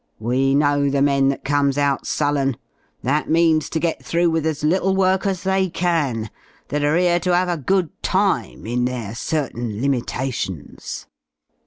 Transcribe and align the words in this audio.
JVe 0.19 0.55
know 0.57 0.89
the 0.89 0.99
men 1.03 1.27
that 1.29 1.45
comes 1.45 1.77
out 1.77 2.07
sullen, 2.07 2.57
that 3.03 3.29
means 3.29 3.69
to 3.69 3.79
get 3.79 4.03
through 4.03 4.31
with 4.31 4.47
as 4.47 4.63
little 4.63 4.95
work 4.95 5.27
as 5.27 5.43
they 5.43 5.69
can, 5.69 6.31
that 6.69 6.83
are 6.83 6.95
'ere 6.97 7.19
to 7.19 7.35
'ave 7.35 7.51
a 7.53 7.57
good 7.57 7.91
time 8.01 8.65
in 8.65 8.85
their 8.85 9.13
certain 9.13 9.79
limitations. 9.79 11.05